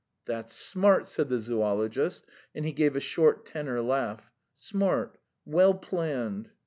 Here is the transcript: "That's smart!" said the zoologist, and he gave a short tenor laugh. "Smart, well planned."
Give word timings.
"That's 0.25 0.55
smart!" 0.55 1.05
said 1.05 1.29
the 1.29 1.39
zoologist, 1.39 2.25
and 2.55 2.65
he 2.65 2.71
gave 2.73 2.95
a 2.95 2.99
short 2.99 3.45
tenor 3.45 3.83
laugh. 3.83 4.31
"Smart, 4.55 5.19
well 5.45 5.75
planned." 5.75 6.49